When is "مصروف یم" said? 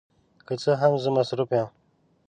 1.17-1.69